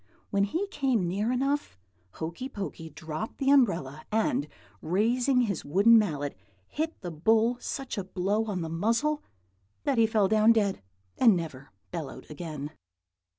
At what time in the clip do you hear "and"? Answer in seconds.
4.11-4.47, 11.19-11.35